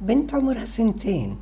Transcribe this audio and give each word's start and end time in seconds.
بنت 0.00 0.34
عمرها 0.34 0.64
سنتين. 0.64 1.36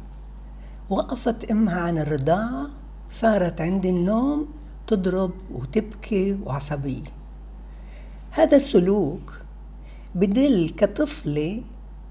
وقفت 0.91 1.51
أمها 1.51 1.81
عن 1.81 1.99
الرضاعة 1.99 2.67
صارت 3.11 3.61
عند 3.61 3.87
النوم 3.87 4.49
تضرب 4.87 5.33
وتبكي 5.53 6.39
وعصبية. 6.45 7.13
هذا 8.31 8.57
السلوك 8.57 9.43
بدل 10.15 10.71
كطفلة 10.77 11.63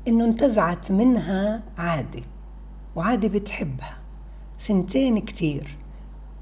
إنه 0.08 0.26
انتزعت 0.26 0.92
منها 0.92 1.64
عادة 1.78 2.22
وعادة 2.96 3.28
بتحبها. 3.28 3.98
سنتين 4.58 5.20
كتير 5.20 5.78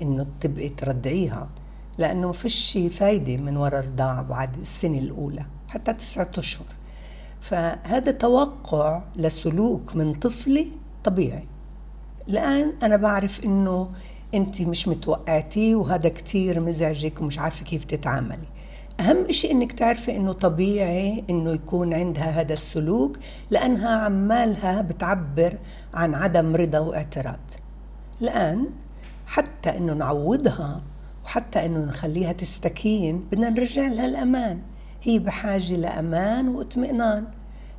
إنه 0.02 0.28
تبقي 0.42 0.70
ترضعيها 0.70 1.50
لأنه 1.98 2.32
فيش 2.32 2.78
فايدة 2.92 3.38
من 3.38 3.58
وراء 3.58 3.80
الرضاعة 3.80 4.22
بعد 4.22 4.58
السنة 4.58 4.98
الأولى 4.98 5.46
حتى 5.68 5.94
تسعة 5.94 6.32
أشهر. 6.38 6.66
فهذا 7.44 8.12
توقع 8.12 9.02
لسلوك 9.16 9.96
من 9.96 10.14
طفلة 10.14 10.68
طبيعي. 11.04 11.44
الآن 12.30 12.74
أنا 12.84 12.96
بعرف 12.96 13.46
إنه 13.46 13.90
أنت 14.34 14.62
مش 14.62 14.88
متوقعتيه 14.88 15.76
وهذا 15.76 16.10
كتير 16.10 16.60
مزعجك 16.60 17.22
ومش 17.22 17.40
عارفة 17.40 17.66
كيف 17.66 17.84
تتعاملي. 17.84 18.48
أهم 19.00 19.32
شيء 19.32 19.52
إنك 19.52 19.72
تعرفي 19.72 20.16
إنه 20.16 20.34
طبيعي 20.34 21.24
إنه 21.30 21.52
يكون 21.52 21.94
عندها 21.94 22.42
هذا 22.42 22.54
السلوك 22.54 23.18
لأنها 23.52 23.90
عمالها 23.90 24.82
بتعبر 24.82 25.58
عن 25.94 26.16
عدم 26.16 26.56
رضا 26.56 26.80
واعتراض. 26.80 27.52
الآن 28.22 28.70
حتى 29.26 29.78
إنه 29.78 29.94
نعودها 29.94 30.82
وحتى 31.26 31.66
إنه 31.66 31.80
نخليها 31.80 32.32
تستكين 32.32 33.20
بدنا 33.32 33.50
نرجع 33.50 33.88
لها 33.88 34.06
الأمان. 34.06 34.62
هي 35.04 35.20
بحاجة 35.20 35.76
لأمان 35.76 36.48
واطمئنان. 36.48 37.26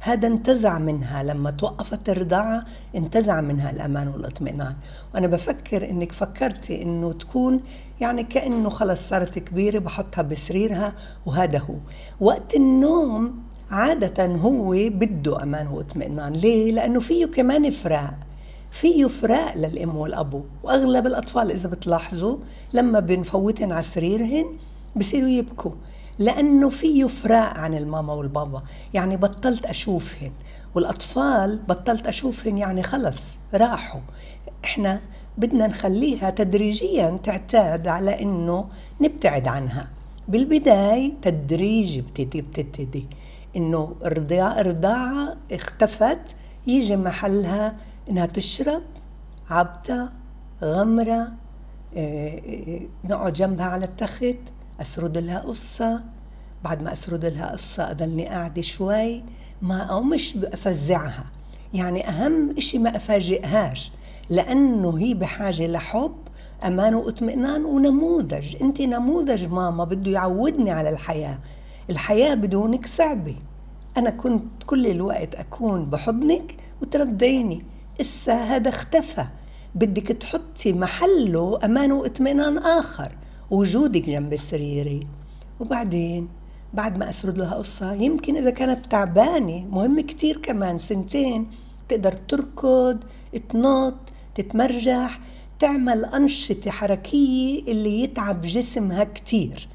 هذا 0.00 0.28
انتزع 0.28 0.78
منها. 0.78 1.22
لما 1.22 1.50
توقفت 1.50 2.08
الرضاعة 2.08 2.64
انتزع 2.96 3.40
منها 3.40 3.70
الأمان 3.70 4.08
والاطمئنان. 4.08 4.74
وأنا 5.14 5.26
بفكر 5.26 5.90
إنك 5.90 6.12
فكرتي 6.12 6.82
إنه 6.82 7.12
تكون 7.12 7.60
يعني 8.00 8.22
كأنه 8.22 8.68
خلص 8.68 9.08
صارت 9.08 9.38
كبيرة 9.38 9.78
بحطها 9.78 10.22
بسريرها 10.22 10.92
وهذا 11.26 11.58
هو. 11.58 11.74
وقت 12.20 12.54
النوم 12.54 13.42
عادة 13.70 14.26
هو 14.26 14.70
بده 14.70 15.42
أمان 15.42 15.66
واطمئنان. 15.66 16.32
ليه؟ 16.32 16.72
لأنه 16.72 17.00
فيه 17.00 17.26
كمان 17.26 17.70
فراق 17.70 18.14
فيه 18.70 19.06
فراق 19.06 19.56
للأم 19.56 19.96
والأبو. 19.96 20.42
وأغلب 20.62 21.06
الأطفال 21.06 21.50
إذا 21.50 21.68
بتلاحظوا 21.68 22.36
لما 22.72 23.00
بنفوتن 23.00 23.72
على 23.72 23.82
سريرهن 23.82 24.52
بصيروا 24.96 25.28
يبكوا. 25.28 25.72
لأنه 26.18 26.68
فيه 26.68 27.06
فراق 27.06 27.58
عن 27.58 27.74
الماما 27.74 28.12
والبابا. 28.12 28.62
يعني 28.94 29.16
بطلت 29.16 29.66
أشوفهن. 29.66 30.32
والأطفال 30.74 31.58
بطلت 31.68 32.06
أشوفهن 32.06 32.58
يعني 32.58 32.82
خلص 32.82 33.38
راحوا. 33.54 34.00
إحنا 34.64 35.00
بدنا 35.38 35.66
نخليها 35.66 36.30
تدريجيا 36.30 37.18
تعتاد 37.22 37.88
على 37.88 38.22
إنه 38.22 38.68
نبتعد 39.00 39.48
عنها. 39.48 39.88
بالبداية 40.28 41.12
تدريجي 41.22 42.00
بتبتدي 42.00 42.42
بتبتدي 42.42 43.06
إنه 43.56 43.94
الرضاعة 44.04 45.36
اختفت 45.52 46.36
يجي 46.66 46.96
محلها 46.96 47.76
إنها 48.10 48.26
تشرب 48.26 48.82
عبتة 49.50 50.08
غمرة 50.62 51.28
آه 51.96 52.38
آه 52.38 52.80
نقعد 53.04 53.32
جنبها 53.32 53.66
على 53.66 53.84
التخت. 53.84 54.36
أسرد 54.80 55.18
لها 55.18 55.38
قصة. 55.38 56.00
بعد 56.64 56.82
ما 56.82 56.92
أسرد 56.92 57.24
لها 57.24 57.52
قصة 57.52 57.90
أضلني 57.90 58.26
قاعدة 58.26 58.62
شوي 58.62 59.22
ما 59.62 59.84
أقومش 59.84 60.36
أفزعها 60.36 61.24
يعني 61.74 62.08
أهم 62.08 62.56
إشي 62.58 62.78
ما 62.78 62.96
أفاجئهاش 62.96 63.92
لأنه 64.30 64.98
هي 64.98 65.14
بحاجة 65.14 65.66
لحب 65.66 66.14
أمان 66.64 66.94
واطمئنان 66.94 67.64
ونموذج. 67.64 68.62
أنت 68.62 68.80
نموذج 68.80 69.44
ماما 69.44 69.84
بده 69.84 70.10
يعودني 70.10 70.70
على 70.70 70.90
الحياة. 70.90 71.38
الحياة 71.90 72.34
بدونك 72.34 72.86
صعبة. 72.86 73.36
أنا 73.96 74.10
كنت 74.10 74.62
كل 74.66 74.86
الوقت 74.86 75.34
أكون 75.34 75.84
بحضنك 75.84 76.56
وترضعيني 76.82 77.64
إسا 78.00 78.34
هذا 78.34 78.68
اختفى. 78.68 79.26
بدك 79.74 80.06
تحطي 80.06 80.72
محله 80.72 81.58
أمان 81.64 81.92
واطمئنان 81.92 82.58
آخر. 82.58 83.12
وجودك 83.54 84.02
جنب 84.02 84.32
السرير 84.32 85.06
وبعدين 85.60 86.28
بعد 86.72 86.98
ما 86.98 87.10
أسرد 87.10 87.38
لها 87.38 87.54
قصة 87.54 87.92
يمكن 87.92 88.36
إذا 88.36 88.50
كانت 88.50 88.86
تعبانة 88.86 89.64
مهم 89.70 90.00
كتير 90.00 90.38
كمان 90.38 90.78
سنتين 90.78 91.46
تقدر 91.88 92.12
تركض 92.12 93.04
تنط 93.48 93.94
تتمرجح 94.34 95.20
تعمل 95.58 96.04
أنشطة 96.04 96.70
حركية 96.70 97.62
اللي 97.62 98.00
يتعب 98.00 98.42
جسمها 98.42 99.04
كتير. 99.04 99.68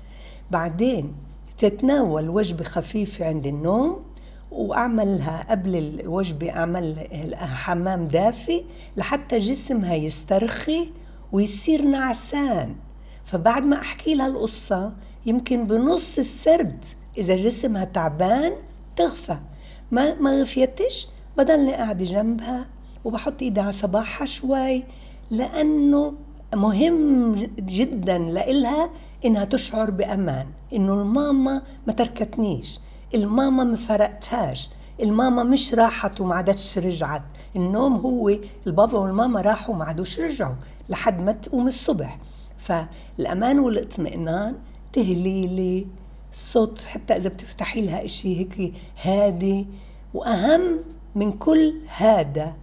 بعدين 0.52 1.14
تتناول 1.58 2.30
وجبة 2.30 2.64
خفيفة 2.64 3.26
عند 3.26 3.48
النوم 3.48 4.00
وأعملها 4.52 5.46
قبل 5.50 5.76
الوجبة 5.76 6.50
أعمل 6.50 7.08
حمام 7.36 8.08
دافي 8.08 8.64
لحتى 8.98 9.40
جسمها 9.40 9.96
يسترخي 9.96 10.90
ويصير 11.32 11.82
نعسان. 11.82 12.76
فبعد 13.32 13.64
ما 13.64 13.76
أحكي 13.76 14.16
لها 14.16 14.28
القصة 14.28 14.92
يمكن 15.26 15.68
بنص 15.68 16.18
السرد 16.20 16.86
إذا 17.18 17.36
جسمها 17.36 17.86
تعبان 17.86 18.54
تغفى. 18.96 19.38
ما 19.92 20.16
ما 20.20 20.42
غفيتش 20.42 21.08
بضلني 21.38 21.74
قاعدة 21.74 22.06
جنبها 22.06 22.66
وبحط 23.06 23.42
إيدي 23.42 23.60
على 23.60 23.72
صباحها 23.72 24.26
شوي 24.26 24.84
لأنه 25.32 26.14
مهم 26.56 27.36
جدا 27.60 28.18
لإلها 28.18 28.90
إنها 29.26 29.46
تشعر 29.46 29.92
بأمان 29.92 30.48
إنه 30.74 30.94
الماما 30.94 31.62
ما 31.88 31.94
تركتنيش 31.94 32.80
الماما 33.16 33.64
ما 33.64 33.76
فرقتهاش 33.76 34.70
الماما 35.02 35.44
مش 35.44 35.74
راحت 35.74 36.22
وما 36.22 36.36
عادتش 36.36 36.78
رجعت. 36.78 37.22
النوم 37.56 37.94
هو 37.96 38.30
البابا 38.68 39.00
والماما 39.00 39.42
راحوا 39.42 39.76
وما 39.76 39.86
عادوش 39.86 40.20
رجعوا 40.20 40.56
لحد 40.90 41.22
ما 41.22 41.32
تقوم 41.32 41.68
الصبح. 41.68 42.18
فالأمان 42.60 43.60
والاطمئنان 43.60 44.56
تهليلي 44.94 45.88
صوت 46.34 46.82
حتى 46.82 47.16
إذا 47.16 47.30
بتفتحي 47.30 47.82
لها 47.82 48.06
إشي 48.06 48.40
هيك 48.40 48.74
هادي 49.02 49.68
وأهم 50.14 50.80
من 51.16 51.32
كل 51.32 51.74
هذا 51.98 52.56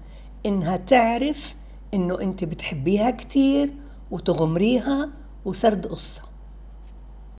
إنها 0.46 0.76
تعرف 0.76 1.54
إنه 1.94 2.20
أنت 2.20 2.44
بتحبيها 2.44 3.10
كتير 3.10 3.70
وتغمريها 4.10 5.10
وسرد 5.44 5.86
قصة. 5.86 6.22